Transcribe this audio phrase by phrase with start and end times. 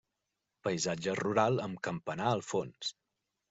[0.67, 2.95] Paisatge rural amb campanar al fons.